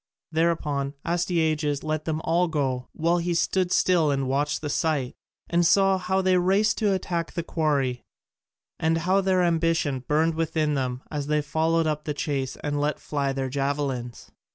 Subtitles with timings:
[0.31, 5.13] Thereupon Astyages let them all go, while he stood still and watched the sight,
[5.47, 8.01] and saw how they raced to attack the quarry
[8.79, 12.97] and how their ambition burned within them as they followed up the chase and let
[12.99, 14.31] fly their javelins.